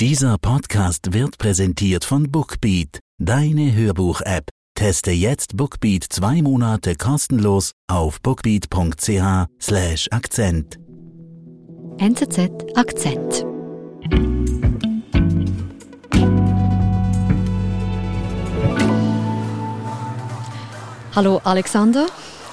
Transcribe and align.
Dieser 0.00 0.38
Podcast 0.38 1.12
wird 1.12 1.36
präsentiert 1.36 2.06
von 2.06 2.30
Bookbeat, 2.32 3.00
deine 3.18 3.74
Hörbuch-App. 3.74 4.48
Teste 4.74 5.10
jetzt 5.10 5.58
Bookbeat 5.58 6.06
zwei 6.08 6.40
Monate 6.40 6.96
kostenlos 6.96 7.72
auf 7.86 8.18
bookbeat.ch/slash 8.22 10.08
Akzent. 10.10 10.78
NZZ 11.98 12.50
Akzent. 12.76 13.44
Hallo 21.14 21.42
Alexander, 21.44 22.06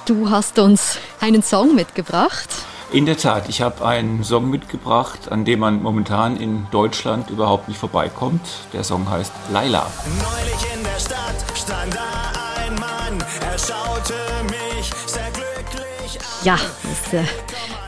du 0.04 0.28
hast 0.28 0.58
uns 0.58 0.98
einen 1.18 1.42
Song 1.42 1.74
mitgebracht. 1.74 2.50
In 2.90 3.04
der 3.04 3.18
Tat, 3.18 3.50
ich 3.50 3.60
habe 3.60 3.86
einen 3.86 4.24
Song 4.24 4.48
mitgebracht, 4.48 5.30
an 5.30 5.44
dem 5.44 5.60
man 5.60 5.82
momentan 5.82 6.38
in 6.38 6.66
Deutschland 6.70 7.28
überhaupt 7.28 7.68
nicht 7.68 7.78
vorbeikommt. 7.78 8.40
Der 8.72 8.82
Song 8.82 9.10
heißt 9.10 9.30
Laila. 9.52 9.90
Neulich 10.16 10.74
in 10.74 10.82
der 10.82 10.98
Stadt 10.98 11.44
stand 11.54 11.94
da 11.94 12.62
ein 12.64 12.74
Mann, 12.76 13.22
er 13.42 13.58
schaute 13.58 14.14
mich 14.44 14.90
sehr 15.06 15.30
glücklich 15.32 16.18
an. 16.18 16.44
Ja, 16.44 16.56
das 16.82 17.12
äh, 17.12 17.24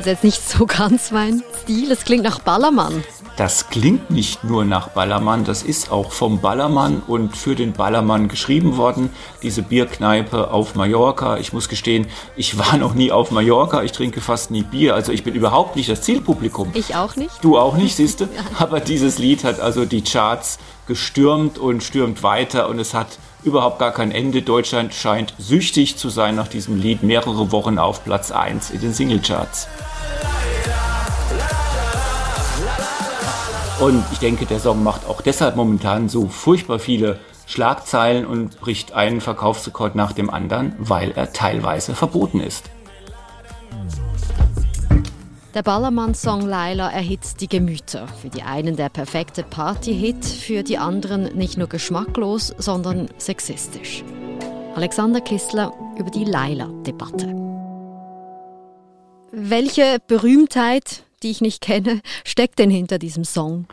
ist 0.00 0.06
jetzt 0.06 0.24
nicht 0.24 0.46
so 0.46 0.66
ganz 0.66 1.10
mein 1.10 1.42
Stil. 1.62 1.90
Es 1.90 2.04
klingt 2.04 2.24
nach 2.24 2.40
Ballermann. 2.40 3.02
Das 3.40 3.70
klingt 3.70 4.10
nicht 4.10 4.44
nur 4.44 4.66
nach 4.66 4.88
Ballermann, 4.88 5.44
das 5.44 5.62
ist 5.62 5.90
auch 5.90 6.12
vom 6.12 6.42
Ballermann 6.42 7.00
und 7.06 7.38
für 7.38 7.54
den 7.54 7.72
Ballermann 7.72 8.28
geschrieben 8.28 8.76
worden. 8.76 9.08
Diese 9.42 9.62
Bierkneipe 9.62 10.50
auf 10.50 10.74
Mallorca. 10.74 11.38
Ich 11.38 11.54
muss 11.54 11.70
gestehen, 11.70 12.06
ich 12.36 12.58
war 12.58 12.76
noch 12.76 12.92
nie 12.92 13.10
auf 13.10 13.30
Mallorca. 13.30 13.82
Ich 13.82 13.92
trinke 13.92 14.20
fast 14.20 14.50
nie 14.50 14.62
Bier. 14.62 14.94
Also 14.94 15.12
ich 15.12 15.24
bin 15.24 15.34
überhaupt 15.34 15.74
nicht 15.74 15.88
das 15.88 16.02
Zielpublikum. 16.02 16.68
Ich 16.74 16.94
auch 16.94 17.16
nicht. 17.16 17.32
Du 17.40 17.56
auch 17.56 17.78
nicht, 17.78 17.96
siehst 17.96 18.20
du? 18.20 18.28
Aber 18.58 18.78
dieses 18.78 19.16
Lied 19.16 19.42
hat 19.42 19.58
also 19.58 19.86
die 19.86 20.04
Charts 20.04 20.58
gestürmt 20.86 21.56
und 21.56 21.82
stürmt 21.82 22.22
weiter 22.22 22.68
und 22.68 22.78
es 22.78 22.92
hat 22.92 23.18
überhaupt 23.42 23.78
gar 23.78 23.92
kein 23.92 24.12
Ende. 24.12 24.42
Deutschland 24.42 24.92
scheint 24.92 25.32
süchtig 25.38 25.96
zu 25.96 26.10
sein 26.10 26.34
nach 26.34 26.48
diesem 26.48 26.78
Lied. 26.78 27.02
Mehrere 27.02 27.52
Wochen 27.52 27.78
auf 27.78 28.04
Platz 28.04 28.32
1 28.32 28.68
in 28.68 28.82
den 28.82 28.92
Singlecharts. 28.92 29.66
Und 33.80 34.04
ich 34.12 34.18
denke, 34.18 34.44
der 34.44 34.60
Song 34.60 34.82
macht 34.82 35.08
auch 35.08 35.22
deshalb 35.22 35.56
momentan 35.56 36.10
so 36.10 36.28
furchtbar 36.28 36.78
viele 36.78 37.18
Schlagzeilen 37.46 38.26
und 38.26 38.60
bricht 38.60 38.92
einen 38.92 39.22
Verkaufsrekord 39.22 39.94
nach 39.94 40.12
dem 40.12 40.28
anderen, 40.28 40.74
weil 40.78 41.12
er 41.12 41.32
teilweise 41.32 41.94
verboten 41.94 42.40
ist. 42.40 42.70
Der 45.54 45.62
Ballermann-Song 45.62 46.42
Laila 46.42 46.90
erhitzt 46.90 47.40
die 47.40 47.48
Gemüter. 47.48 48.06
Für 48.06 48.28
die 48.28 48.42
einen 48.42 48.76
der 48.76 48.90
perfekte 48.90 49.42
Party-Hit, 49.42 50.26
für 50.26 50.62
die 50.62 50.76
anderen 50.76 51.36
nicht 51.36 51.56
nur 51.56 51.66
geschmacklos, 51.66 52.54
sondern 52.58 53.08
sexistisch. 53.16 54.04
Alexander 54.76 55.22
Kissler 55.22 55.72
über 55.98 56.10
die 56.10 56.24
Laila-Debatte. 56.24 57.34
Welche 59.32 59.98
Berühmtheit, 60.06 61.04
die 61.22 61.30
ich 61.30 61.40
nicht 61.40 61.60
kenne, 61.60 62.00
steckt 62.24 62.58
denn 62.58 62.70
hinter 62.70 62.98
diesem 62.98 63.24
Song? 63.24 63.66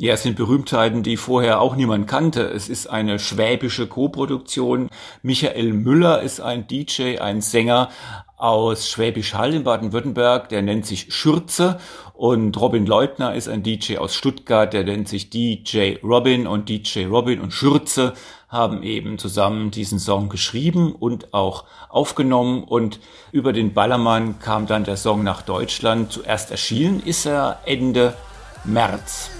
Ja, 0.00 0.14
es 0.14 0.22
sind 0.22 0.36
Berühmtheiten, 0.36 1.02
die 1.02 1.16
vorher 1.16 1.60
auch 1.60 1.74
niemand 1.74 2.06
kannte. 2.06 2.42
Es 2.42 2.68
ist 2.68 2.86
eine 2.86 3.18
schwäbische 3.18 3.88
Koproduktion. 3.88 4.90
Michael 5.22 5.72
Müller 5.72 6.22
ist 6.22 6.40
ein 6.40 6.68
DJ, 6.68 7.18
ein 7.18 7.40
Sänger 7.40 7.88
aus 8.36 8.88
Schwäbisch 8.88 9.34
Hall 9.34 9.54
in 9.54 9.64
Baden-Württemberg, 9.64 10.48
der 10.50 10.62
nennt 10.62 10.86
sich 10.86 11.12
Schürze. 11.12 11.80
Und 12.14 12.60
Robin 12.60 12.86
Leutner 12.86 13.34
ist 13.34 13.48
ein 13.48 13.64
DJ 13.64 13.96
aus 13.96 14.14
Stuttgart, 14.14 14.72
der 14.72 14.84
nennt 14.84 15.08
sich 15.08 15.30
DJ 15.30 15.96
Robin. 16.04 16.46
Und 16.46 16.68
DJ 16.68 17.06
Robin 17.06 17.40
und 17.40 17.52
Schürze 17.52 18.14
haben 18.48 18.82
eben 18.82 19.18
zusammen 19.18 19.70
diesen 19.70 19.98
Song 19.98 20.28
geschrieben 20.28 20.92
und 20.92 21.34
auch 21.34 21.64
aufgenommen. 21.88 22.64
Und 22.64 22.98
über 23.30 23.52
den 23.52 23.74
Ballermann 23.74 24.38
kam 24.38 24.66
dann 24.66 24.84
der 24.84 24.96
Song 24.96 25.22
nach 25.22 25.42
Deutschland. 25.42 26.12
Zuerst 26.12 26.50
erschienen 26.50 27.00
ist 27.00 27.26
er 27.26 27.60
Ende 27.66 28.14
März. 28.64 29.30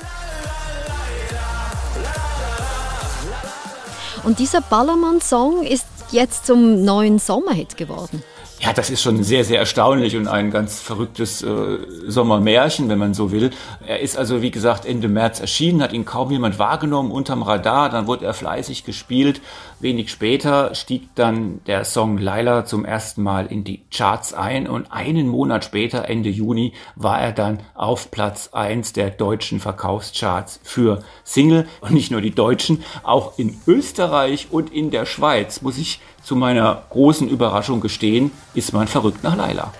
Und 4.25 4.39
dieser 4.39 4.61
Ballermann-Song 4.61 5.63
ist 5.63 5.87
jetzt 6.11 6.47
zum 6.47 6.85
neuen 6.85 7.19
Sommerhit 7.19 7.77
geworden. 7.77 8.23
Ja, 8.61 8.73
das 8.73 8.91
ist 8.91 9.03
schon 9.03 9.23
sehr, 9.23 9.45
sehr 9.45 9.61
erstaunlich 9.61 10.17
und 10.17 10.27
ein 10.27 10.51
ganz 10.51 10.81
verrücktes 10.81 11.43
äh, 11.43 11.79
Sommermärchen, 12.09 12.89
wenn 12.89 12.99
man 12.99 13.15
so 13.15 13.31
will. 13.31 13.51
Er 13.87 14.01
ist 14.01 14.19
also, 14.19 14.43
wie 14.43 14.51
gesagt, 14.51 14.85
Ende 14.85 15.07
März 15.07 15.39
erschienen, 15.39 15.81
hat 15.81 15.93
ihn 15.93 16.05
kaum 16.05 16.33
jemand 16.33 16.59
wahrgenommen 16.59 17.13
unterm 17.13 17.45
Radar, 17.45 17.89
dann 17.89 18.09
wurde 18.09 18.27
er 18.27 18.35
fleißig 18.35 18.83
gespielt. 18.83 19.41
Wenig 19.79 20.11
später 20.11 20.75
stieg 20.75 21.15
dann 21.15 21.61
der 21.69 21.85
Song 21.85 22.19
Laila 22.19 22.65
zum 22.65 22.85
ersten 22.85 23.23
Mal 23.23 23.47
in 23.47 23.63
die 23.63 23.83
Charts 23.93 24.35
ein 24.35 24.67
und 24.67 24.91
einen 24.91 25.29
Monat 25.29 25.65
später, 25.65 26.09
Ende 26.09 26.29
Juni, 26.29 26.73
war 26.97 27.21
er 27.21 27.31
dann 27.31 27.61
auf 27.75 28.11
Platz 28.11 28.51
eins 28.53 28.93
der 28.93 29.11
deutschen 29.11 29.61
Verkaufscharts 29.61 30.59
für 30.65 31.05
Single. 31.23 31.69
Und 31.81 31.93
nicht 31.93 32.11
nur 32.11 32.21
die 32.21 32.35
deutschen, 32.35 32.83
auch 33.05 33.39
in 33.39 33.57
Österreich 33.69 34.49
und 34.51 34.73
in 34.73 34.91
der 34.91 35.07
Schweiz, 35.07 35.63
muss 35.63 35.79
ich 35.79 36.01
zu 36.29 36.37
meiner 36.37 36.83
großen 36.91 37.27
Überraschung 37.27 37.81
gestehen, 37.81 38.33
ist 38.53 38.75
man 38.75 38.87
verrückt 38.87 39.25
nach 39.25 39.35
Laila. 39.35 39.73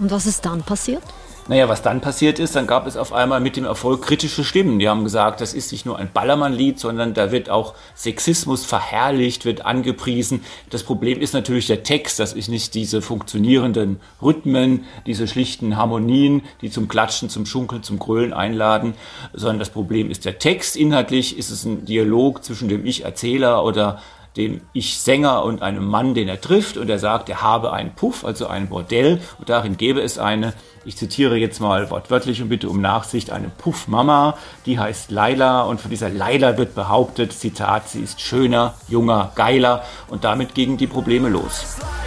Und 0.00 0.10
was 0.10 0.24
ist 0.24 0.46
dann 0.46 0.62
passiert? 0.62 1.02
Naja, 1.48 1.68
was 1.68 1.82
dann 1.82 2.00
passiert 2.00 2.38
ist, 2.38 2.56
dann 2.56 2.66
gab 2.66 2.86
es 2.86 2.96
auf 2.96 3.12
einmal 3.12 3.40
mit 3.40 3.56
dem 3.56 3.66
Erfolg 3.66 4.00
kritische 4.00 4.42
Stimmen. 4.42 4.78
Die 4.78 4.88
haben 4.88 5.04
gesagt, 5.04 5.42
das 5.42 5.52
ist 5.52 5.70
nicht 5.70 5.84
nur 5.84 5.98
ein 5.98 6.08
Ballermann-Lied, 6.10 6.78
sondern 6.78 7.12
da 7.12 7.30
wird 7.30 7.50
auch 7.50 7.74
Sexismus 7.94 8.64
verherrlicht, 8.64 9.44
wird 9.44 9.66
angepriesen. 9.66 10.44
Das 10.70 10.82
Problem 10.82 11.20
ist 11.20 11.34
natürlich 11.34 11.66
der 11.66 11.82
Text, 11.82 12.18
das 12.18 12.32
ist 12.32 12.48
nicht 12.48 12.72
diese 12.72 13.02
funktionierenden 13.02 14.00
Rhythmen, 14.22 14.86
diese 15.04 15.28
schlichten 15.28 15.76
Harmonien, 15.76 16.40
die 16.62 16.70
zum 16.70 16.88
Klatschen, 16.88 17.28
zum 17.28 17.44
Schunkeln, 17.44 17.82
zum 17.82 17.98
Grölen 17.98 18.32
einladen, 18.32 18.94
sondern 19.34 19.58
das 19.58 19.68
Problem 19.68 20.10
ist 20.10 20.24
der 20.24 20.38
Text. 20.38 20.74
Inhaltlich 20.74 21.36
ist 21.36 21.50
es 21.50 21.66
ein 21.66 21.84
Dialog 21.84 22.42
zwischen 22.44 22.70
dem 22.70 22.86
Ich-Erzähler 22.86 23.62
oder 23.62 24.00
dem 24.36 24.60
Ich-Sänger 24.72 25.44
und 25.44 25.62
einem 25.62 25.84
Mann, 25.84 26.14
den 26.14 26.28
er 26.28 26.40
trifft, 26.40 26.76
und 26.76 26.88
er 26.88 26.98
sagt, 26.98 27.28
er 27.28 27.42
habe 27.42 27.72
einen 27.72 27.94
Puff, 27.94 28.24
also 28.24 28.46
ein 28.46 28.68
Bordell, 28.68 29.20
und 29.38 29.48
darin 29.48 29.76
gäbe 29.76 30.00
es 30.00 30.18
eine, 30.18 30.54
ich 30.84 30.96
zitiere 30.96 31.36
jetzt 31.36 31.60
mal 31.60 31.90
wortwörtlich 31.90 32.42
und 32.42 32.48
bitte 32.48 32.68
um 32.68 32.80
Nachsicht, 32.80 33.30
eine 33.30 33.48
Puff-Mama, 33.48 34.36
die 34.66 34.78
heißt 34.78 35.10
Laila, 35.10 35.62
und 35.62 35.80
von 35.80 35.90
dieser 35.90 36.08
Laila 36.08 36.56
wird 36.56 36.74
behauptet, 36.74 37.32
Zitat, 37.32 37.88
sie 37.88 38.00
ist 38.00 38.20
schöner, 38.20 38.74
junger, 38.88 39.32
geiler, 39.34 39.84
und 40.08 40.24
damit 40.24 40.54
gingen 40.54 40.76
die 40.76 40.86
Probleme 40.86 41.28
los. 41.28 41.76
Geiler. 41.78 42.02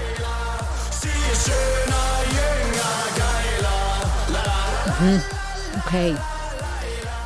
Okay. 5.86 6.16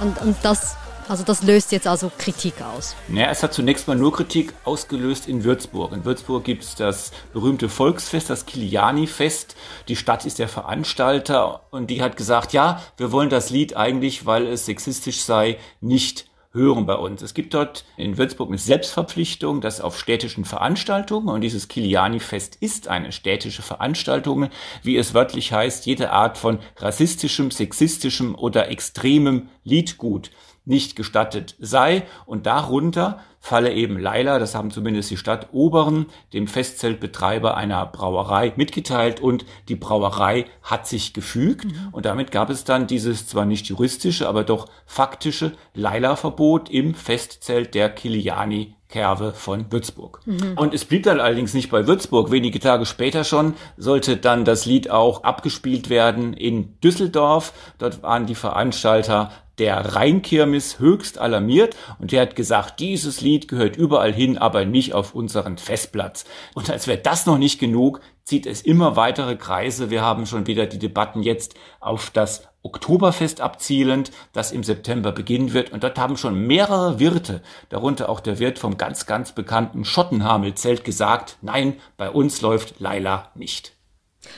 Und, 0.01 0.21
und 0.21 0.35
das, 0.43 0.75
also 1.09 1.23
das 1.23 1.43
löst 1.43 1.71
jetzt 1.71 1.87
also 1.87 2.11
Kritik 2.17 2.61
aus. 2.61 2.95
Ja, 3.11 3.29
es 3.31 3.41
hat 3.43 3.53
zunächst 3.53 3.87
mal 3.87 3.97
nur 3.97 4.13
Kritik 4.13 4.53
ausgelöst 4.63 5.27
in 5.27 5.43
Würzburg. 5.43 5.91
In 5.91 6.05
Würzburg 6.05 6.43
gibt 6.43 6.63
es 6.63 6.75
das 6.75 7.11
berühmte 7.33 7.67
Volksfest, 7.67 8.29
das 8.29 8.45
Kiliani-Fest. 8.45 9.55
Die 9.87 9.95
Stadt 9.95 10.25
ist 10.25 10.39
der 10.39 10.47
Veranstalter 10.47 11.61
und 11.71 11.89
die 11.89 12.01
hat 12.01 12.15
gesagt, 12.15 12.53
ja, 12.53 12.81
wir 12.97 13.11
wollen 13.11 13.29
das 13.29 13.49
Lied 13.49 13.75
eigentlich, 13.75 14.25
weil 14.25 14.45
es 14.45 14.65
sexistisch 14.65 15.21
sei, 15.21 15.57
nicht 15.81 16.29
hören 16.51 16.85
bei 16.85 16.95
uns. 16.95 17.21
Es 17.21 17.33
gibt 17.33 17.53
dort 17.53 17.85
in 17.95 18.17
Würzburg 18.17 18.49
eine 18.49 18.57
Selbstverpflichtung, 18.57 19.61
dass 19.61 19.81
auf 19.81 19.99
städtischen 19.99 20.45
Veranstaltungen, 20.45 21.29
und 21.29 21.41
dieses 21.41 21.67
Kiliani-Fest 21.67 22.57
ist 22.59 22.87
eine 22.87 23.11
städtische 23.11 23.61
Veranstaltung, 23.61 24.49
wie 24.81 24.97
es 24.97 25.13
wörtlich 25.13 25.53
heißt, 25.53 25.85
jede 25.85 26.11
Art 26.11 26.37
von 26.37 26.59
rassistischem, 26.77 27.51
sexistischem 27.51 28.35
oder 28.35 28.69
extremem 28.69 29.49
Liedgut 29.63 30.31
nicht 30.69 30.95
gestattet 30.95 31.55
sei. 31.59 32.03
Und 32.25 32.45
darunter 32.45 33.19
falle 33.39 33.73
eben 33.73 33.99
Leila, 33.99 34.37
das 34.37 34.53
haben 34.53 34.71
zumindest 34.71 35.09
die 35.09 35.17
Stadt 35.17 35.47
Oberen, 35.51 36.07
dem 36.33 36.47
Festzeltbetreiber 36.47 37.55
einer 37.55 37.85
Brauerei 37.85 38.53
mitgeteilt 38.55 39.21
und 39.21 39.45
die 39.69 39.75
Brauerei 39.75 40.45
hat 40.61 40.87
sich 40.87 41.13
gefügt 41.13 41.65
und 41.91 42.05
damit 42.05 42.31
gab 42.31 42.49
es 42.49 42.65
dann 42.65 42.85
dieses 42.85 43.27
zwar 43.27 43.45
nicht 43.45 43.67
juristische, 43.67 44.27
aber 44.27 44.43
doch 44.43 44.67
faktische 44.85 45.53
Leila-Verbot 45.73 46.69
im 46.69 46.93
Festzelt 46.93 47.75
der 47.75 47.89
Kiliani 47.89 48.75
Kerve 48.89 49.33
von 49.33 49.71
Würzburg. 49.71 50.21
Und 50.55 50.73
es 50.73 50.83
blieb 50.83 51.03
dann 51.03 51.19
allerdings 51.19 51.53
nicht 51.53 51.69
bei 51.69 51.85
Würzburg. 51.85 52.31
Wenige 52.31 52.59
Tage 52.59 52.87
später 52.87 53.23
schon 53.23 53.53
sollte 53.77 54.17
dann 54.17 54.45
das 54.45 54.65
Lied 54.65 54.89
auch 54.89 55.23
abgespielt 55.23 55.91
werden 55.91 56.33
in 56.33 56.79
Düsseldorf. 56.81 57.53
Dort 57.77 58.01
waren 58.01 58.25
die 58.25 58.33
Veranstalter 58.33 59.31
der 59.59 59.95
Rheinkirmes 59.95 60.79
höchst 60.79 61.17
alarmiert 61.17 61.75
und 61.99 62.11
der 62.11 62.21
hat 62.21 62.35
gesagt, 62.35 62.79
dieses 62.79 63.21
Lied 63.21 63.47
gehört 63.47 63.75
überall 63.75 64.13
hin, 64.13 64.37
aber 64.37 64.65
nicht 64.65 64.93
auf 64.93 65.13
unseren 65.13 65.57
Festplatz. 65.57 66.25
Und 66.55 66.69
als 66.69 66.87
wäre 66.87 66.97
das 66.97 67.25
noch 67.25 67.37
nicht 67.37 67.59
genug, 67.59 68.01
zieht 68.23 68.45
es 68.45 68.61
immer 68.61 68.95
weitere 68.95 69.35
Kreise. 69.35 69.89
Wir 69.89 70.01
haben 70.01 70.25
schon 70.25 70.47
wieder 70.47 70.65
die 70.65 70.79
Debatten 70.79 71.23
jetzt 71.23 71.55
auf 71.79 72.09
das 72.11 72.47
Oktoberfest 72.61 73.41
abzielend, 73.41 74.11
das 74.33 74.51
im 74.51 74.63
September 74.63 75.11
beginnen 75.11 75.53
wird. 75.53 75.71
Und 75.71 75.83
dort 75.83 75.97
haben 75.97 76.17
schon 76.17 76.35
mehrere 76.45 76.99
Wirte, 76.99 77.41
darunter 77.69 78.09
auch 78.09 78.19
der 78.19 78.39
Wirt 78.39 78.59
vom 78.59 78.77
ganz, 78.77 79.05
ganz 79.05 79.31
bekannten 79.31 79.85
Schottenhamelzelt 79.85 80.83
gesagt, 80.83 81.37
nein, 81.41 81.77
bei 81.97 82.09
uns 82.09 82.41
läuft 82.41 82.79
Laila 82.79 83.31
nicht. 83.35 83.73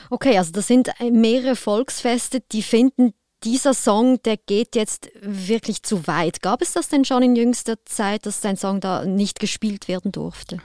Okay, 0.10 0.38
also 0.38 0.52
das 0.52 0.68
sind 0.68 0.90
mehrere 1.12 1.56
Volksfeste, 1.56 2.42
die 2.52 2.62
finden, 2.62 3.14
dieser 3.44 3.74
Song, 3.74 4.22
der 4.24 4.38
geht 4.38 4.76
jetzt 4.76 5.10
wirklich 5.22 5.84
zu 5.84 6.08
weit. 6.08 6.42
Gab 6.42 6.62
es 6.62 6.74
das 6.74 6.90
denn 6.90 7.06
schon 7.06 7.24
in 7.24 7.36
jüngster 7.36 7.76
Zeit, 7.86 8.26
dass 8.26 8.42
dein 8.42 8.58
Song 8.58 8.80
da 8.80 9.06
nicht 9.06 9.40
gespielt 9.40 9.88
werden 9.88 10.12
durfte? 10.12 10.60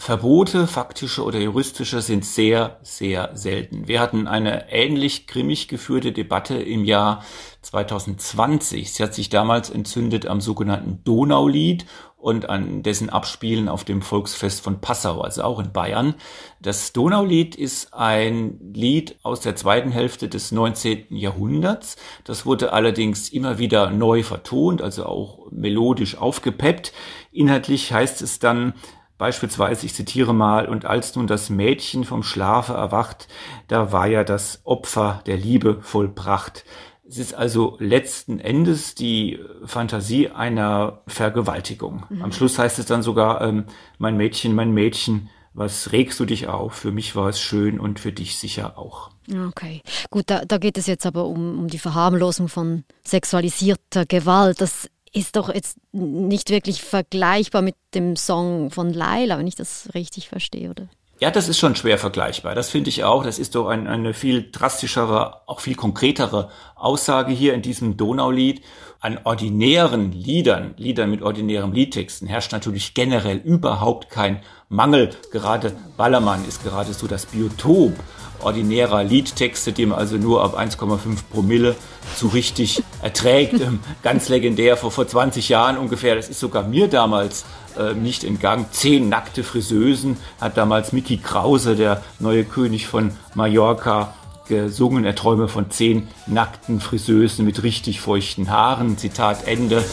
Verbote, 0.00 0.68
faktische 0.68 1.24
oder 1.24 1.40
juristische, 1.40 2.00
sind 2.02 2.24
sehr, 2.24 2.78
sehr 2.82 3.30
selten. 3.34 3.88
Wir 3.88 4.00
hatten 4.00 4.28
eine 4.28 4.70
ähnlich 4.70 5.26
grimmig 5.26 5.66
geführte 5.66 6.12
Debatte 6.12 6.54
im 6.54 6.84
Jahr 6.84 7.24
2020. 7.62 8.92
Sie 8.92 9.02
hat 9.02 9.12
sich 9.12 9.28
damals 9.28 9.70
entzündet 9.70 10.26
am 10.26 10.40
sogenannten 10.40 11.02
Donaulied 11.02 11.84
und 12.16 12.48
an 12.48 12.84
dessen 12.84 13.10
Abspielen 13.10 13.68
auf 13.68 13.82
dem 13.82 14.00
Volksfest 14.00 14.60
von 14.60 14.80
Passau, 14.80 15.20
also 15.20 15.42
auch 15.42 15.58
in 15.58 15.72
Bayern. 15.72 16.14
Das 16.60 16.92
Donaulied 16.92 17.56
ist 17.56 17.92
ein 17.92 18.72
Lied 18.72 19.18
aus 19.24 19.40
der 19.40 19.56
zweiten 19.56 19.90
Hälfte 19.90 20.28
des 20.28 20.52
19. 20.52 21.06
Jahrhunderts. 21.10 21.96
Das 22.22 22.46
wurde 22.46 22.72
allerdings 22.72 23.30
immer 23.30 23.58
wieder 23.58 23.90
neu 23.90 24.22
vertont, 24.22 24.80
also 24.80 25.06
auch 25.06 25.50
melodisch 25.50 26.16
aufgepeppt. 26.16 26.92
Inhaltlich 27.32 27.92
heißt 27.92 28.22
es 28.22 28.38
dann, 28.38 28.74
Beispielsweise, 29.18 29.84
ich 29.84 29.94
zitiere 29.94 30.32
mal, 30.32 30.68
und 30.68 30.84
als 30.84 31.16
nun 31.16 31.26
das 31.26 31.50
Mädchen 31.50 32.04
vom 32.04 32.22
Schlafe 32.22 32.72
erwacht, 32.72 33.28
da 33.66 33.92
war 33.92 34.06
ja 34.06 34.22
das 34.24 34.60
Opfer 34.64 35.22
der 35.26 35.36
Liebe 35.36 35.82
vollbracht. 35.82 36.64
Es 37.06 37.18
ist 37.18 37.34
also 37.34 37.76
letzten 37.80 38.38
Endes 38.38 38.94
die 38.94 39.40
Fantasie 39.64 40.28
einer 40.28 41.02
Vergewaltigung. 41.06 42.04
Mhm. 42.08 42.22
Am 42.22 42.32
Schluss 42.32 42.58
heißt 42.58 42.78
es 42.78 42.86
dann 42.86 43.02
sogar, 43.02 43.40
ähm, 43.40 43.64
mein 43.98 44.16
Mädchen, 44.16 44.54
mein 44.54 44.72
Mädchen, 44.72 45.30
was 45.54 45.90
regst 45.90 46.20
du 46.20 46.24
dich 46.24 46.46
auf? 46.46 46.74
Für 46.74 46.92
mich 46.92 47.16
war 47.16 47.28
es 47.28 47.40
schön 47.40 47.80
und 47.80 47.98
für 47.98 48.12
dich 48.12 48.38
sicher 48.38 48.78
auch. 48.78 49.10
Okay, 49.48 49.82
gut, 50.10 50.24
da, 50.28 50.44
da 50.46 50.58
geht 50.58 50.78
es 50.78 50.86
jetzt 50.86 51.04
aber 51.04 51.24
um, 51.24 51.58
um 51.58 51.68
die 51.68 51.78
Verharmlosung 51.78 52.48
von 52.48 52.84
sexualisierter 53.04 54.06
Gewalt. 54.06 54.60
Das 54.60 54.88
ist 55.12 55.36
doch 55.36 55.52
jetzt 55.52 55.78
nicht 55.92 56.50
wirklich 56.50 56.82
vergleichbar 56.82 57.62
mit 57.62 57.76
dem 57.94 58.16
Song 58.16 58.70
von 58.70 58.92
Laila, 58.92 59.38
wenn 59.38 59.46
ich 59.46 59.56
das 59.56 59.88
richtig 59.94 60.28
verstehe, 60.28 60.70
oder? 60.70 60.88
Ja, 61.20 61.32
das 61.32 61.48
ist 61.48 61.58
schon 61.58 61.74
schwer 61.74 61.98
vergleichbar. 61.98 62.54
Das 62.54 62.70
finde 62.70 62.90
ich 62.90 63.02
auch. 63.02 63.24
Das 63.24 63.40
ist 63.40 63.56
doch 63.56 63.66
ein, 63.66 63.88
eine 63.88 64.14
viel 64.14 64.50
drastischere, 64.52 65.48
auch 65.48 65.58
viel 65.58 65.74
konkretere 65.74 66.48
Aussage 66.76 67.32
hier 67.32 67.54
in 67.54 67.62
diesem 67.62 67.96
Donaulied. 67.96 68.62
An 69.00 69.18
ordinären 69.24 70.12
Liedern, 70.12 70.74
Liedern 70.76 71.10
mit 71.10 71.22
ordinären 71.22 71.72
Liedtexten 71.72 72.28
herrscht 72.28 72.52
natürlich 72.52 72.94
generell 72.94 73.38
überhaupt 73.38 74.10
kein 74.10 74.42
Mangel. 74.68 75.10
Gerade 75.32 75.72
Ballermann 75.96 76.46
ist 76.46 76.62
gerade 76.62 76.92
so 76.92 77.08
das 77.08 77.26
Biotop 77.26 77.94
ordinärer 78.42 79.04
Liedtexte, 79.04 79.72
die 79.72 79.86
man 79.86 79.98
also 79.98 80.16
nur 80.16 80.42
ab 80.42 80.58
1,5 80.58 80.98
Promille 81.32 81.76
so 82.16 82.28
richtig 82.28 82.82
erträgt. 83.02 83.60
Ähm, 83.60 83.80
ganz 84.02 84.28
legendär, 84.28 84.76
vor, 84.76 84.90
vor 84.90 85.06
20 85.06 85.48
Jahren 85.48 85.78
ungefähr, 85.78 86.14
das 86.14 86.28
ist 86.28 86.40
sogar 86.40 86.64
mir 86.64 86.88
damals 86.88 87.44
äh, 87.78 87.94
nicht 87.94 88.24
entgangen. 88.24 88.66
Zehn 88.70 89.08
nackte 89.08 89.44
Friseusen 89.44 90.16
hat 90.40 90.56
damals 90.56 90.92
Mickey 90.92 91.18
Krause, 91.18 91.76
der 91.76 92.02
neue 92.18 92.44
König 92.44 92.86
von 92.86 93.12
Mallorca, 93.34 94.14
gesungen. 94.48 95.04
Er 95.04 95.14
träume 95.14 95.46
von 95.46 95.70
zehn 95.70 96.08
nackten 96.26 96.80
Friseusen 96.80 97.44
mit 97.44 97.62
richtig 97.62 98.00
feuchten 98.00 98.50
Haaren. 98.50 98.98
Zitat 98.98 99.46
Ende. 99.46 99.84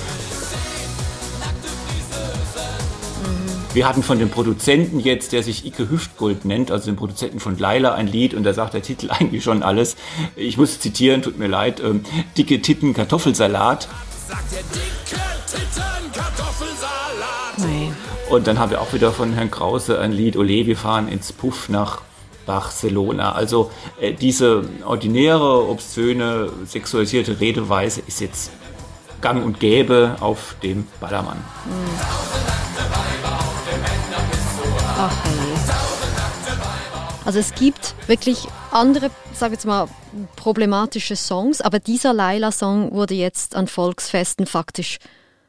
Wir 3.75 3.85
hatten 3.85 4.03
von 4.03 4.19
dem 4.19 4.29
Produzenten 4.29 5.01
jetzt, 5.01 5.33
der 5.33 5.43
sich 5.43 5.65
Ike 5.65 5.89
Hüftgold 5.89 6.45
nennt, 6.45 6.71
also 6.71 6.85
dem 6.85 6.95
Produzenten 6.95 7.41
von 7.41 7.57
Laila, 7.57 7.93
ein 7.93 8.07
Lied 8.07 8.33
und 8.33 8.45
da 8.45 8.53
sagt 8.53 8.73
der 8.73 8.81
Titel 8.81 9.09
eigentlich 9.11 9.43
schon 9.43 9.63
alles. 9.63 9.97
Ich 10.37 10.57
muss 10.57 10.79
zitieren, 10.79 11.21
tut 11.21 11.37
mir 11.37 11.47
leid, 11.47 11.81
ähm, 11.81 12.05
dicke 12.37 12.61
Titten 12.61 12.93
Kartoffelsalat. 12.93 13.89
Sagt 14.29 14.53
der 14.53 14.61
dicke 14.73 15.21
Titten 15.45 16.11
Kartoffelsalat. 16.13 17.57
Nee. 17.57 17.91
Und 18.29 18.47
dann 18.47 18.59
haben 18.59 18.71
wir 18.71 18.79
auch 18.79 18.93
wieder 18.93 19.11
von 19.11 19.33
Herrn 19.33 19.51
Krause 19.51 19.99
ein 19.99 20.13
Lied, 20.13 20.37
Ole, 20.37 20.65
wir 20.65 20.77
fahren 20.77 21.09
ins 21.09 21.33
Puff 21.33 21.67
nach 21.67 22.01
Barcelona. 22.45 23.33
Also 23.33 23.71
äh, 23.99 24.13
diese 24.13 24.69
ordinäre, 24.85 25.67
obszöne, 25.67 26.49
sexualisierte 26.65 27.41
Redeweise 27.41 28.01
ist 28.07 28.21
jetzt 28.21 28.51
gang 29.19 29.43
und 29.43 29.59
gäbe 29.59 30.15
auf 30.21 30.55
dem 30.63 30.87
Ballermann. 31.01 31.43
Mhm. 31.65 33.14
Ach. 34.97 35.15
Also 37.25 37.39
es 37.39 37.55
gibt 37.55 37.95
wirklich 38.07 38.47
andere, 38.71 39.09
sage 39.33 39.53
jetzt 39.53 39.65
mal, 39.65 39.87
problematische 40.35 41.15
Songs, 41.15 41.59
aber 41.59 41.79
dieser 41.79 42.13
Laila-Song 42.13 42.93
wurde 42.93 43.15
jetzt 43.15 43.55
an 43.55 43.67
Volksfesten 43.67 44.45
faktisch 44.45 44.99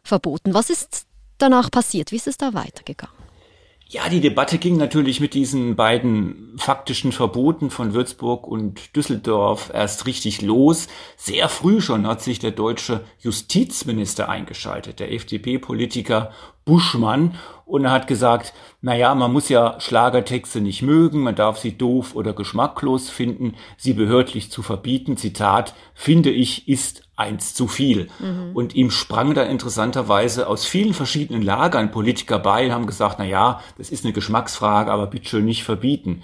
verboten. 0.02 0.54
Was 0.54 0.70
ist 0.70 1.06
danach 1.38 1.70
passiert? 1.70 2.12
Wie 2.12 2.16
ist 2.16 2.26
es 2.26 2.38
da 2.38 2.54
weitergegangen? 2.54 3.14
Ja, 3.88 4.08
die 4.08 4.20
Debatte 4.20 4.58
ging 4.58 4.78
natürlich 4.78 5.20
mit 5.20 5.32
diesen 5.34 5.76
beiden 5.76 6.56
faktischen 6.58 7.12
Verboten 7.12 7.70
von 7.70 7.94
Würzburg 7.94 8.49
und 8.49 8.96
Düsseldorf 8.96 9.70
erst 9.72 10.06
richtig 10.06 10.42
los. 10.42 10.88
Sehr 11.16 11.49
früh 11.49 11.81
schon 11.81 12.04
hat 12.04 12.20
sich 12.20 12.40
der 12.40 12.50
deutsche 12.50 13.04
Justizminister 13.20 14.28
eingeschaltet, 14.28 14.99
der 14.99 15.12
FDP-Politiker 15.12 16.32
Buschmann, 16.66 17.36
und 17.66 17.84
er 17.84 17.90
hat 17.90 18.06
gesagt, 18.06 18.54
na 18.80 18.94
ja, 18.94 19.12
man 19.16 19.32
muss 19.32 19.48
ja 19.48 19.80
Schlagertexte 19.80 20.60
nicht 20.60 20.82
mögen, 20.82 21.22
man 21.24 21.34
darf 21.34 21.58
sie 21.58 21.76
doof 21.76 22.14
oder 22.14 22.32
geschmacklos 22.32 23.10
finden, 23.10 23.54
sie 23.76 23.92
behördlich 23.92 24.52
zu 24.52 24.62
verbieten, 24.62 25.16
Zitat, 25.16 25.74
finde 25.92 26.30
ich, 26.30 26.68
ist 26.68 27.02
eins 27.16 27.54
zu 27.54 27.66
viel. 27.66 28.08
Mhm. 28.20 28.50
Und 28.54 28.76
ihm 28.76 28.92
sprang 28.92 29.34
da 29.34 29.42
interessanterweise 29.42 30.46
aus 30.46 30.64
vielen 30.64 30.94
verschiedenen 30.94 31.42
Lagern 31.42 31.90
Politiker 31.90 32.38
bei 32.38 32.66
und 32.66 32.72
haben 32.72 32.86
gesagt, 32.86 33.16
na 33.18 33.24
ja, 33.24 33.60
das 33.78 33.90
ist 33.90 34.04
eine 34.04 34.12
Geschmacksfrage, 34.12 34.92
aber 34.92 35.08
bitte 35.08 35.28
schön 35.28 35.44
nicht 35.44 35.64
verbieten. 35.64 36.22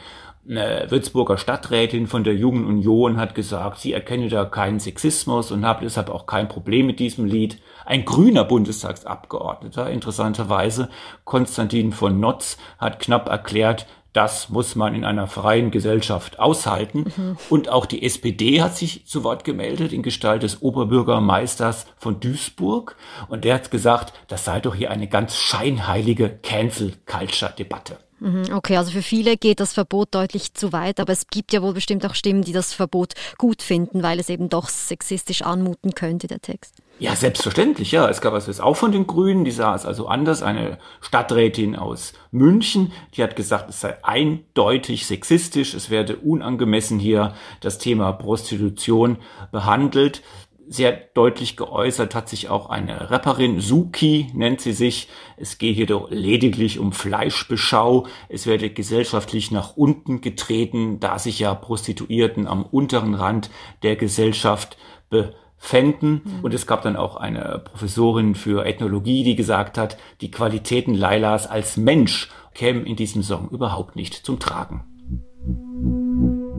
Eine 0.48 0.86
Würzburger 0.88 1.38
Stadträtin 1.38 2.08
von 2.08 2.24
der 2.24 2.34
Jungen 2.34 2.66
Union 2.66 3.16
hat 3.16 3.36
gesagt, 3.36 3.78
sie 3.78 3.92
erkenne 3.92 4.28
da 4.28 4.44
keinen 4.44 4.80
Sexismus 4.80 5.52
und 5.52 5.64
habe 5.64 5.84
deshalb 5.84 6.10
auch 6.10 6.26
kein 6.26 6.48
Problem 6.48 6.86
mit 6.86 6.98
diesem 6.98 7.26
Lied. 7.26 7.58
Ein 7.86 8.04
grüner 8.04 8.44
Bundestagsabgeordneter, 8.44 9.88
interessanterweise, 9.88 10.88
Konstantin 11.24 11.92
von 11.92 12.18
Notz, 12.18 12.58
hat 12.78 12.98
knapp 12.98 13.28
erklärt, 13.28 13.86
das 14.12 14.50
muss 14.50 14.74
man 14.74 14.94
in 14.94 15.04
einer 15.04 15.26
freien 15.26 15.70
Gesellschaft 15.70 16.38
aushalten. 16.38 17.12
Mhm. 17.16 17.36
Und 17.48 17.68
auch 17.68 17.86
die 17.86 18.02
SPD 18.02 18.60
hat 18.60 18.76
sich 18.76 19.06
zu 19.06 19.24
Wort 19.24 19.44
gemeldet 19.44 19.92
in 19.92 20.02
Gestalt 20.02 20.42
des 20.42 20.60
Oberbürgermeisters 20.60 21.86
von 21.96 22.20
Duisburg. 22.20 22.96
Und 23.28 23.44
der 23.44 23.54
hat 23.54 23.70
gesagt, 23.70 24.12
das 24.28 24.44
sei 24.44 24.60
doch 24.60 24.74
hier 24.74 24.90
eine 24.90 25.08
ganz 25.08 25.36
scheinheilige 25.36 26.28
Cancel-Culture-Debatte. 26.42 27.98
Mhm, 28.22 28.54
okay, 28.54 28.76
also 28.76 28.92
für 28.92 29.02
viele 29.02 29.36
geht 29.36 29.58
das 29.58 29.72
Verbot 29.72 30.14
deutlich 30.14 30.54
zu 30.54 30.72
weit, 30.72 31.00
aber 31.00 31.12
es 31.12 31.26
gibt 31.26 31.52
ja 31.52 31.60
wohl 31.60 31.72
bestimmt 31.72 32.06
auch 32.06 32.14
Stimmen, 32.14 32.42
die 32.42 32.52
das 32.52 32.72
Verbot 32.72 33.14
gut 33.36 33.62
finden, 33.62 34.04
weil 34.04 34.20
es 34.20 34.28
eben 34.28 34.48
doch 34.48 34.68
sexistisch 34.68 35.42
anmuten 35.42 35.96
könnte, 35.96 36.28
der 36.28 36.40
Text. 36.40 36.76
Ja, 37.00 37.16
selbstverständlich, 37.16 37.90
ja. 37.90 38.08
Es 38.08 38.20
gab 38.20 38.34
es 38.34 38.60
auch 38.60 38.76
von 38.76 38.92
den 38.92 39.08
Grünen, 39.08 39.44
die 39.44 39.50
sah 39.50 39.74
es 39.74 39.84
also 39.84 40.06
anders. 40.06 40.40
Eine 40.40 40.78
Stadträtin 41.00 41.74
aus 41.74 42.12
München, 42.30 42.92
die 43.16 43.24
hat 43.24 43.34
gesagt, 43.34 43.70
es 43.70 43.80
sei 43.80 43.96
eindeutig 44.04 45.04
sexistisch, 45.06 45.74
es 45.74 45.90
werde 45.90 46.14
unangemessen 46.18 47.00
hier 47.00 47.34
das 47.60 47.78
Thema 47.78 48.12
Prostitution 48.12 49.16
behandelt. 49.50 50.22
Sehr 50.68 50.92
deutlich 50.92 51.56
geäußert 51.56 52.14
hat 52.14 52.28
sich 52.28 52.48
auch 52.48 52.70
eine 52.70 53.10
Rapperin, 53.10 53.60
Suki 53.60 54.28
nennt 54.32 54.60
sie 54.60 54.72
sich. 54.72 55.08
Es 55.36 55.58
gehe 55.58 55.72
hier 55.72 55.86
doch 55.86 56.10
lediglich 56.10 56.78
um 56.78 56.92
Fleischbeschau. 56.92 58.06
Es 58.28 58.46
werde 58.46 58.70
gesellschaftlich 58.70 59.50
nach 59.50 59.76
unten 59.76 60.20
getreten, 60.20 61.00
da 61.00 61.18
sich 61.18 61.38
ja 61.38 61.54
Prostituierten 61.54 62.46
am 62.46 62.64
unteren 62.64 63.14
Rand 63.14 63.50
der 63.82 63.96
Gesellschaft 63.96 64.76
befinden 65.10 65.36
fänden. 65.62 66.22
Mhm. 66.24 66.40
Und 66.42 66.54
es 66.54 66.66
gab 66.66 66.82
dann 66.82 66.96
auch 66.96 67.16
eine 67.16 67.62
Professorin 67.64 68.34
für 68.34 68.66
Ethnologie, 68.66 69.22
die 69.22 69.36
gesagt 69.36 69.78
hat, 69.78 69.96
die 70.20 70.30
Qualitäten 70.30 70.92
Lailas 70.92 71.46
als 71.46 71.76
Mensch 71.76 72.30
kämen 72.52 72.84
in 72.84 72.96
diesem 72.96 73.22
Song 73.22 73.48
überhaupt 73.48 73.94
nicht 73.94 74.14
zum 74.14 74.40
Tragen. 74.40 74.84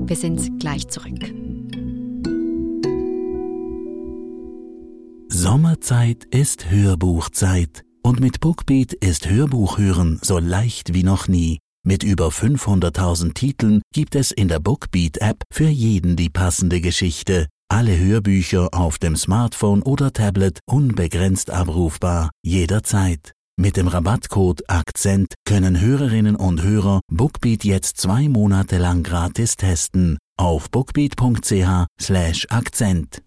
Wir 0.07 0.15
sind 0.15 0.59
gleich 0.59 0.87
zurück. 0.87 1.19
Sommerzeit 5.43 6.23
ist 6.31 6.71
Hörbuchzeit. 6.71 7.83
Und 8.01 8.21
mit 8.21 8.39
Bookbeat 8.39 8.93
ist 8.93 9.29
Hörbuchhören 9.29 10.17
so 10.21 10.39
leicht 10.39 10.93
wie 10.93 11.03
noch 11.03 11.27
nie. 11.27 11.59
Mit 11.85 12.01
über 12.01 12.29
500.000 12.29 13.33
Titeln 13.33 13.81
gibt 13.93 14.15
es 14.15 14.31
in 14.31 14.47
der 14.47 14.61
Bookbeat-App 14.61 15.43
für 15.51 15.67
jeden 15.67 16.15
die 16.15 16.29
passende 16.29 16.79
Geschichte. 16.79 17.47
Alle 17.67 17.99
Hörbücher 17.99 18.69
auf 18.71 18.99
dem 18.99 19.17
Smartphone 19.17 19.81
oder 19.83 20.13
Tablet 20.13 20.61
unbegrenzt 20.65 21.49
abrufbar, 21.49 22.29
jederzeit. 22.41 23.33
Mit 23.57 23.75
dem 23.75 23.89
Rabattcode 23.89 24.69
Akzent 24.69 25.33
können 25.45 25.81
Hörerinnen 25.81 26.37
und 26.37 26.63
Hörer 26.63 27.01
Bookbeat 27.11 27.65
jetzt 27.65 27.97
zwei 27.97 28.29
Monate 28.29 28.77
lang 28.77 29.03
gratis 29.03 29.57
testen 29.57 30.19
auf 30.37 30.71
bookbeat.ch 30.71 31.85
slash 31.99 32.47
Akzent. 32.49 33.21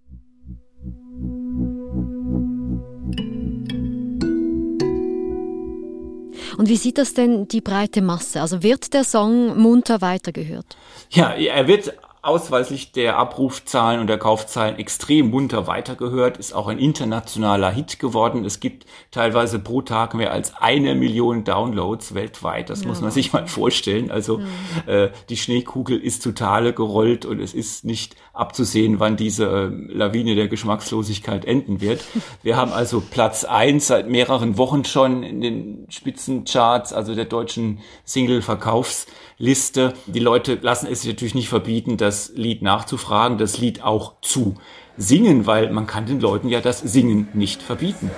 Und 6.56 6.68
wie 6.68 6.76
sieht 6.76 6.98
das 6.98 7.14
denn 7.14 7.48
die 7.48 7.60
breite 7.60 8.00
Masse? 8.02 8.40
Also 8.40 8.62
wird 8.62 8.94
der 8.94 9.04
Song 9.04 9.58
munter 9.58 10.00
weitergehört? 10.00 10.76
Ja, 11.10 11.32
er 11.32 11.68
wird 11.68 11.92
ausweislich 12.26 12.92
der 12.92 13.16
Abrufzahlen 13.18 14.00
und 14.00 14.08
der 14.08 14.18
Kaufzahlen 14.18 14.78
extrem 14.78 15.30
munter 15.30 15.66
weitergehört, 15.66 16.36
ist 16.36 16.54
auch 16.54 16.66
ein 16.66 16.78
internationaler 16.78 17.70
Hit 17.70 17.98
geworden. 17.98 18.44
Es 18.44 18.60
gibt 18.60 18.84
teilweise 19.10 19.58
pro 19.58 19.82
Tag 19.82 20.14
mehr 20.14 20.32
als 20.32 20.56
eine 20.56 20.94
Million 20.94 21.44
Downloads 21.44 22.14
weltweit. 22.14 22.68
Das 22.68 22.82
ja. 22.82 22.88
muss 22.88 23.00
man 23.00 23.10
sich 23.10 23.32
mal 23.32 23.46
vorstellen. 23.46 24.10
Also 24.10 24.38
mhm. 24.38 24.46
äh, 24.86 25.10
die 25.28 25.36
Schneekugel 25.36 25.98
ist 25.98 26.24
totale 26.24 26.72
gerollt 26.72 27.24
und 27.24 27.40
es 27.40 27.54
ist 27.54 27.84
nicht 27.84 28.16
abzusehen, 28.32 28.98
wann 28.98 29.16
diese 29.16 29.46
äh, 29.46 29.92
Lawine 29.92 30.34
der 30.34 30.48
Geschmackslosigkeit 30.48 31.44
enden 31.44 31.80
wird. 31.80 32.04
Wir 32.42 32.56
haben 32.56 32.72
also 32.72 33.00
Platz 33.00 33.44
eins 33.44 33.86
seit 33.86 34.08
mehreren 34.08 34.58
Wochen 34.58 34.84
schon 34.84 35.22
in 35.22 35.40
den 35.40 35.86
Spitzencharts, 35.90 36.92
also 36.92 37.14
der 37.14 37.26
deutschen 37.26 37.78
Single-Verkaufs 38.04 39.06
Liste. 39.38 39.92
Die 40.06 40.18
Leute 40.18 40.58
lassen 40.62 40.86
es 40.90 41.02
sich 41.02 41.10
natürlich 41.10 41.34
nicht 41.34 41.48
verbieten, 41.48 41.98
das 42.16 42.32
Lied 42.34 42.62
nachzufragen, 42.62 43.36
das 43.36 43.58
Lied 43.58 43.82
auch 43.82 44.14
zu 44.22 44.54
singen, 44.96 45.46
weil 45.46 45.70
man 45.70 45.86
kann 45.86 46.06
den 46.06 46.18
Leuten 46.18 46.48
ja 46.48 46.62
das 46.62 46.80
Singen 46.80 47.28
nicht 47.34 47.62
verbieten. 47.62 48.10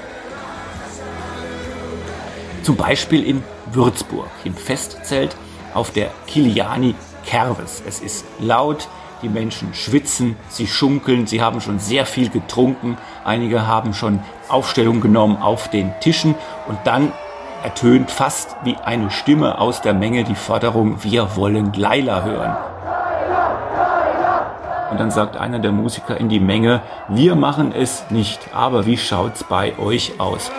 Zum 2.62 2.76
Beispiel 2.76 3.24
in 3.24 3.42
Würzburg, 3.72 4.28
im 4.44 4.54
Festzelt 4.54 5.34
auf 5.74 5.90
der 5.90 6.10
Kiliani 6.28 6.94
Kerves. 7.26 7.82
Es 7.86 8.00
ist 8.00 8.24
laut, 8.38 8.88
die 9.22 9.28
Menschen 9.28 9.74
schwitzen, 9.74 10.36
sie 10.48 10.68
schunkeln, 10.68 11.26
sie 11.26 11.42
haben 11.42 11.60
schon 11.60 11.80
sehr 11.80 12.06
viel 12.06 12.28
getrunken, 12.28 12.96
einige 13.24 13.66
haben 13.66 13.94
schon 13.94 14.20
Aufstellung 14.48 15.00
genommen 15.00 15.38
auf 15.38 15.70
den 15.70 15.92
Tischen 16.00 16.36
und 16.68 16.78
dann 16.84 17.12
ertönt 17.64 18.12
fast 18.12 18.54
wie 18.62 18.76
eine 18.76 19.10
Stimme 19.10 19.58
aus 19.58 19.82
der 19.82 19.94
Menge 19.94 20.22
die 20.22 20.36
Forderung, 20.36 21.02
wir 21.02 21.34
wollen 21.34 21.72
Laila 21.72 22.22
hören. 22.22 22.77
Und 24.90 24.98
dann 24.98 25.10
sagt 25.10 25.36
einer 25.36 25.58
der 25.58 25.72
Musiker 25.72 26.16
in 26.16 26.28
die 26.28 26.40
Menge, 26.40 26.82
wir 27.08 27.34
machen 27.34 27.72
es 27.72 28.04
nicht, 28.10 28.54
aber 28.54 28.86
wie 28.86 28.96
schaut's 28.96 29.44
bei 29.44 29.78
euch 29.78 30.18
aus? 30.18 30.50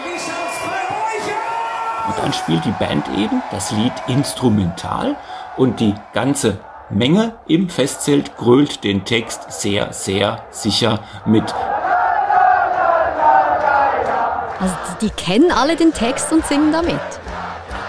Und 2.07 2.17
dann 2.23 2.33
spielt 2.33 2.65
die 2.65 2.71
Band 2.71 3.07
eben 3.17 3.41
das 3.51 3.71
Lied 3.71 3.93
instrumental 4.07 5.15
und 5.57 5.79
die 5.79 5.95
ganze 6.13 6.59
Menge 6.89 7.33
im 7.47 7.69
Festzelt 7.69 8.35
grölt 8.37 8.83
den 8.83 9.05
Text 9.05 9.51
sehr, 9.51 9.93
sehr 9.93 10.43
sicher 10.49 10.99
mit. 11.25 11.43
Also 14.59 14.75
die 15.01 15.09
kennen 15.09 15.51
alle 15.51 15.75
den 15.75 15.93
Text 15.93 16.31
und 16.33 16.45
singen 16.45 16.71
damit. 16.71 16.99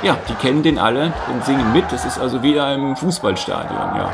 Ja, 0.02 0.16
die 0.28 0.35
kennen 0.35 0.62
den 0.62 0.78
alle 0.78 1.12
und 1.32 1.44
singen 1.44 1.73
mit. 1.73 1.90
Das 1.90 2.04
ist 2.04 2.18
also 2.18 2.42
wie 2.42 2.56
im 2.56 2.97
Fußballstadion, 2.97 3.97
ja. 3.97 4.11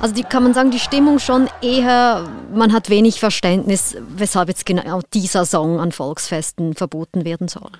Also 0.00 0.14
die 0.14 0.22
kann 0.22 0.42
man 0.42 0.54
sagen, 0.54 0.70
die 0.70 0.78
Stimmung 0.78 1.18
schon 1.18 1.48
eher, 1.62 2.26
man 2.54 2.72
hat 2.72 2.88
wenig 2.88 3.20
Verständnis, 3.20 3.96
weshalb 4.08 4.48
jetzt 4.48 4.64
genau 4.64 5.00
dieser 5.12 5.44
Song 5.44 5.78
an 5.78 5.92
Volksfesten 5.92 6.74
verboten 6.74 7.24
werden 7.24 7.48
soll 7.48 7.70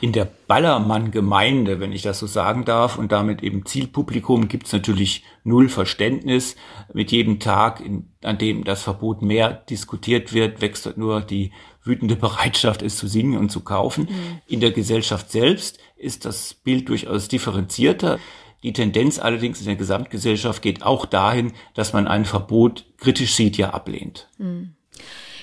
in 0.00 0.12
der 0.12 0.26
Ballermann-Gemeinde, 0.46 1.78
wenn 1.78 1.92
ich 1.92 2.02
das 2.02 2.18
so 2.18 2.26
sagen 2.26 2.64
darf, 2.64 2.98
und 2.98 3.12
damit 3.12 3.42
eben 3.42 3.66
Zielpublikum, 3.66 4.48
gibt 4.48 4.66
es 4.66 4.72
natürlich 4.72 5.24
null 5.44 5.68
Verständnis. 5.68 6.56
Mit 6.92 7.12
jedem 7.12 7.38
Tag, 7.38 7.80
in, 7.80 8.08
an 8.22 8.38
dem 8.38 8.64
das 8.64 8.82
Verbot 8.82 9.20
mehr 9.22 9.52
diskutiert 9.68 10.32
wird, 10.32 10.62
wächst 10.62 10.96
nur 10.96 11.20
die 11.20 11.52
wütende 11.84 12.16
Bereitschaft, 12.16 12.82
es 12.82 12.96
zu 12.96 13.08
singen 13.08 13.38
und 13.38 13.50
zu 13.50 13.60
kaufen. 13.60 14.04
Mhm. 14.04 14.40
In 14.46 14.60
der 14.60 14.72
Gesellschaft 14.72 15.30
selbst 15.30 15.78
ist 15.96 16.24
das 16.24 16.54
Bild 16.54 16.88
durchaus 16.88 17.28
differenzierter. 17.28 18.18
Die 18.62 18.72
Tendenz 18.72 19.18
allerdings 19.18 19.60
in 19.60 19.66
der 19.66 19.76
Gesamtgesellschaft 19.76 20.62
geht 20.62 20.82
auch 20.82 21.06
dahin, 21.06 21.52
dass 21.74 21.92
man 21.92 22.06
ein 22.06 22.24
Verbot 22.24 22.84
kritisch 22.98 23.34
sieht, 23.34 23.56
ja 23.56 23.70
ablehnt. 23.70 24.28
Mhm. 24.38 24.74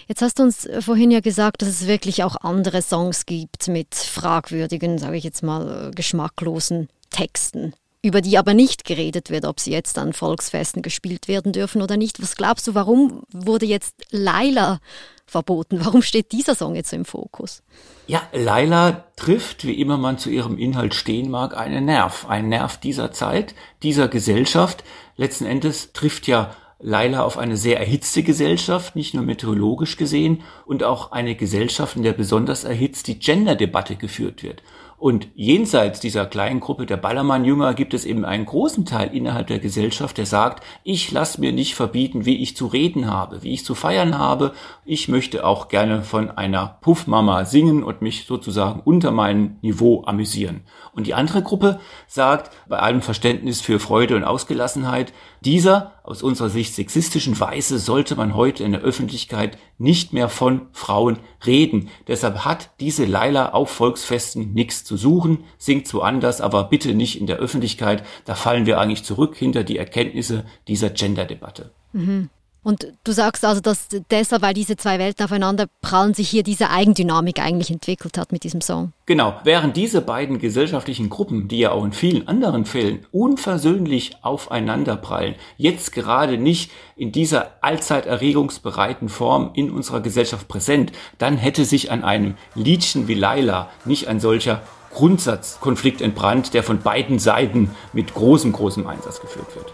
Jetzt 0.08 0.22
hast 0.22 0.40
du 0.40 0.44
uns 0.44 0.70
vorhin 0.80 1.12
ja 1.12 1.20
gesagt, 1.20 1.62
dass 1.62 1.70
es 1.70 1.88
wirklich 1.88 2.24
auch 2.24 2.38
andere 2.38 2.82
Songs 2.82 3.26
gibt 3.26 3.68
mit 3.68 3.94
fragwürdigen, 3.94 4.98
sage 5.00 5.18
ich 5.18 5.24
jetzt 5.24 5.44
mal, 5.44 5.90
äh, 5.90 5.92
geschmacklosen 5.92 6.88
Texten, 7.10 7.74
über 8.02 8.22
die 8.22 8.38
aber 8.38 8.54
nicht 8.54 8.86
geredet 8.86 9.30
wird, 9.30 9.46
ob 9.46 9.60
sie 9.60 9.72
jetzt 9.72 9.98
an 9.98 10.14
Volksfesten 10.14 10.82
gespielt 10.82 11.28
werden 11.28 11.52
dürfen 11.52 11.82
oder 11.82 11.98
nicht. 11.98 12.22
Was 12.22 12.36
glaubst 12.36 12.68
du, 12.68 12.76
warum 12.76 13.24
wurde 13.32 13.66
jetzt 13.66 13.96
Laila 14.12 14.80
verboten? 15.26 15.80
Warum 15.84 16.02
steht 16.02 16.32
dieser 16.32 16.56
Song 16.56 16.76
jetzt 16.76 16.94
im 16.94 17.06
Fokus? 17.06 17.64
Ja, 18.08 18.22
Laila 18.32 19.06
trifft, 19.16 19.66
wie 19.66 19.80
immer 19.82 19.98
man 19.98 20.18
zu 20.18 20.30
ihrem 20.30 20.58
Inhalt 20.58 20.94
stehen 20.94 21.30
mag, 21.30 21.58
einen 21.58 21.86
Nerv. 21.86 22.26
Ein 22.30 22.50
Nerv 22.50 22.78
dieser 22.78 23.12
Zeit, 23.12 23.54
dieser 23.84 24.08
Gesellschaft. 24.08 24.84
Letzten 25.18 25.46
Endes 25.46 25.92
trifft 25.92 26.28
ja 26.28 26.56
Laila 26.80 27.24
auf 27.24 27.38
eine 27.38 27.58
sehr 27.58 27.80
erhitzte 27.80 28.22
Gesellschaft, 28.22 28.96
nicht 28.96 29.16
nur 29.16 29.24
meteorologisch 29.24 29.98
gesehen, 29.98 30.44
und 30.66 30.84
auch 30.84 31.12
eine 31.12 31.36
Gesellschaft, 31.36 31.96
in 31.96 32.04
der 32.04 32.14
besonders 32.14 32.64
erhitzt 32.64 33.08
die 33.08 33.18
Gender-Debatte 33.18 33.96
geführt 33.96 34.44
wird. 34.44 34.62
Und 35.00 35.28
jenseits 35.36 36.00
dieser 36.00 36.26
kleinen 36.26 36.60
Gruppe 36.60 36.88
der 36.88 36.98
Ballermann-Jünger 36.98 37.76
gibt 37.76 37.94
es 37.94 38.04
eben 38.04 38.26
einen 38.26 38.48
großen 38.48 38.84
Teil 38.84 39.16
innerhalb 39.16 39.46
der 39.46 39.60
Gesellschaft, 39.60 40.18
der 40.18 40.26
sagt, 40.26 40.64
ich 40.84 41.12
lasse 41.12 41.40
mir 41.40 41.52
nicht 41.54 41.76
verbieten, 41.76 42.26
wie 42.26 42.42
ich 42.42 42.58
zu 42.58 42.66
reden 42.66 43.06
habe, 43.06 43.44
wie 43.44 43.54
ich 43.54 43.64
zu 43.64 43.76
feiern 43.76 44.18
habe. 44.18 44.54
Ich 44.86 45.08
möchte 45.08 45.46
auch 45.46 45.68
gerne 45.68 46.02
von 46.02 46.32
einer 46.32 46.80
Puffmama 46.82 47.46
singen 47.46 47.84
und 47.84 48.02
mich 48.02 48.26
sozusagen 48.26 48.82
unter 48.84 49.12
meinem 49.12 49.58
Niveau 49.62 50.04
amüsieren. 50.08 50.62
Und 50.94 51.06
die 51.06 51.14
andere 51.14 51.44
Gruppe 51.44 51.80
sagt, 52.08 52.50
bei 52.68 52.80
allem 52.80 53.04
Verständnis 53.04 53.62
für 53.62 53.80
Freude 53.80 54.16
und 54.16 54.24
Ausgelassenheit, 54.24 55.14
dieser 55.44 55.94
aus 56.04 56.24
unserer 56.24 56.50
Sicht 56.50 56.74
sexistischen 56.74 57.40
Weise 57.40 57.80
sollte 57.80 58.16
man 58.16 58.36
heute 58.36 58.64
in 58.64 58.72
der 58.72 58.82
Öffentlichkeit 58.82 59.58
nicht 59.78 60.14
mehr 60.14 60.30
von 60.30 60.68
Frauen 60.72 61.20
reden. 61.46 61.90
Deshalb 62.08 62.46
hat 62.46 62.72
diese 62.80 63.06
Laila 63.06 63.50
auf 63.50 63.70
Volksfesten 63.70 64.54
nichts 64.54 64.84
zu 64.84 64.98
suchen, 64.98 65.44
singt 65.58 65.94
woanders, 65.94 66.42
aber 66.42 66.66
bitte 66.66 66.94
nicht 66.94 67.20
in 67.20 67.28
der 67.28 67.38
Öffentlichkeit. 67.38 68.04
Da 68.26 68.36
fallen 68.36 68.66
wir 68.66 68.80
eigentlich 68.80 69.04
zurück 69.04 69.36
hinter 69.36 69.64
die 69.64 69.78
Erkenntnisse 69.78 70.46
dieser 70.68 70.90
Gender-Debatte. 70.90 71.72
Mhm. 71.94 72.30
Und 72.64 72.88
du 73.04 73.14
sagst 73.14 73.46
also, 73.46 73.62
dass 73.62 73.88
deshalb, 74.12 74.42
weil 74.42 74.54
diese 74.54 74.76
zwei 74.76 75.00
Welten 75.00 75.24
aufeinander 75.24 75.68
prallen, 75.82 76.14
sich 76.14 76.30
hier 76.30 76.44
diese 76.44 76.70
Eigendynamik 76.70 77.40
eigentlich 77.40 77.72
entwickelt 77.72 78.18
hat 78.18 78.32
mit 78.32 78.44
diesem 78.44 78.60
Song. 78.60 78.92
Genau, 79.06 79.40
während 79.46 79.78
diese 79.78 80.02
beiden 80.02 80.38
gesellschaftlichen 80.38 81.10
Gruppen, 81.10 81.48
die 81.48 81.60
ja 81.60 81.72
auch 81.72 81.86
in 81.86 81.94
vielen 81.94 82.28
anderen 82.28 82.66
Fällen 82.66 83.06
unversöhnlich 83.12 84.18
aufeinander 84.22 84.98
prallen, 84.98 85.36
jetzt 85.56 85.94
gerade 85.94 86.38
nicht 86.38 86.72
in 86.98 87.14
dieser 87.14 87.52
allzeit 87.62 88.06
erregungsbereiten 88.06 89.08
Form 89.08 89.52
in 89.54 89.72
unserer 89.72 90.02
Gesellschaft 90.02 90.50
präsent, 90.50 90.92
dann 91.20 91.38
hätte 91.38 91.64
sich 91.64 91.90
an 91.90 92.04
einem 92.04 92.36
Liedchen 92.54 93.08
wie 93.08 93.14
Laila 93.14 93.70
nicht 93.86 94.10
ein 94.10 94.20
solcher 94.20 94.62
Grundsatzkonflikt 94.94 96.02
entbrannt, 96.02 96.54
der 96.54 96.64
von 96.64 96.82
beiden 96.82 97.20
Seiten 97.20 97.72
mit 97.94 98.14
großem, 98.14 98.52
großem 98.52 98.88
Einsatz 98.88 99.22
geführt 99.22 99.56
wird. 99.56 99.74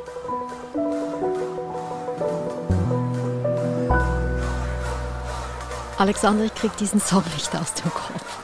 Alexander, 6.03 6.43
ich 6.43 6.53
kriege 6.53 6.73
diesen 6.77 6.99
Song 6.99 7.23
nicht 7.33 7.55
aus 7.55 7.75
dem 7.75 7.89
Kopf. 7.89 8.37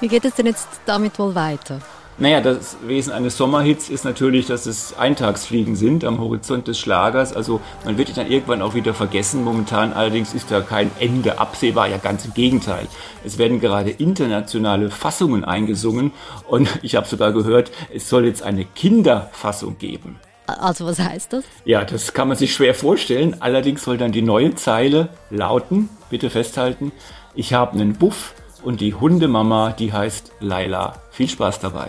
Wie 0.00 0.08
geht 0.08 0.24
es 0.24 0.34
denn 0.34 0.46
jetzt 0.46 0.66
damit 0.84 1.16
wohl 1.20 1.32
weiter? 1.36 1.78
Naja, 2.18 2.40
das 2.40 2.76
Wesen 2.84 3.12
eines 3.12 3.36
Sommerhits 3.36 3.88
ist 3.88 4.04
natürlich, 4.04 4.46
dass 4.46 4.66
es 4.66 4.98
Eintagsfliegen 4.98 5.76
sind 5.76 6.02
am 6.02 6.18
Horizont 6.18 6.66
des 6.66 6.76
Schlagers. 6.76 7.32
Also 7.32 7.60
man 7.84 7.98
wird 7.98 8.08
ihn 8.08 8.16
dann 8.16 8.28
irgendwann 8.28 8.62
auch 8.62 8.74
wieder 8.74 8.94
vergessen. 8.94 9.44
Momentan 9.44 9.92
allerdings 9.92 10.34
ist 10.34 10.50
da 10.50 10.60
kein 10.60 10.90
Ende 10.98 11.38
absehbar, 11.38 11.86
ja 11.86 11.98
ganz 11.98 12.24
im 12.24 12.34
Gegenteil. 12.34 12.88
Es 13.24 13.38
werden 13.38 13.60
gerade 13.60 13.90
internationale 13.90 14.90
Fassungen 14.90 15.44
eingesungen 15.44 16.10
und 16.48 16.68
ich 16.82 16.96
habe 16.96 17.06
sogar 17.06 17.30
gehört, 17.30 17.70
es 17.94 18.08
soll 18.08 18.24
jetzt 18.24 18.42
eine 18.42 18.64
Kinderfassung 18.64 19.78
geben. 19.78 20.18
Also 20.48 20.84
was 20.84 20.98
heißt 20.98 21.32
das? 21.34 21.44
Ja, 21.64 21.84
das 21.84 22.12
kann 22.12 22.26
man 22.26 22.36
sich 22.36 22.54
schwer 22.54 22.74
vorstellen. 22.74 23.36
Allerdings 23.38 23.84
soll 23.84 23.98
dann 23.98 24.10
die 24.10 24.22
neue 24.22 24.56
Zeile 24.56 25.10
lauten, 25.30 25.90
bitte 26.10 26.30
festhalten, 26.30 26.92
ich 27.34 27.54
habe 27.54 27.72
einen 27.72 27.94
Buff 27.94 28.34
und 28.62 28.80
die 28.80 28.94
Hundemama, 28.94 29.70
die 29.72 29.92
heißt 29.92 30.32
Laila. 30.40 31.00
Viel 31.10 31.28
Spaß 31.28 31.60
dabei. 31.60 31.88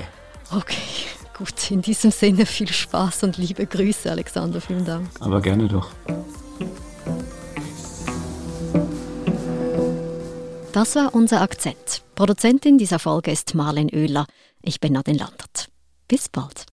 Okay, 0.55 0.77
gut. 1.37 1.71
In 1.71 1.81
diesem 1.81 2.11
Sinne 2.11 2.45
viel 2.45 2.71
Spaß 2.71 3.23
und 3.23 3.37
liebe 3.37 3.65
Grüße, 3.65 4.09
Alexander. 4.09 4.61
Vielen 4.61 4.85
Dank. 4.85 5.09
Aber 5.19 5.41
gerne 5.41 5.67
doch. 5.67 5.89
Das 10.71 10.95
war 10.95 11.13
unser 11.15 11.41
Akzent. 11.41 12.03
Produzentin 12.15 12.77
dieser 12.77 12.99
Folge 12.99 13.31
ist 13.31 13.55
Marlen 13.55 13.89
Oehler. 13.91 14.27
Ich 14.61 14.79
bin 14.79 14.93
Nadine 14.93 15.17
Landert. 15.17 15.69
Bis 16.07 16.29
bald. 16.29 16.65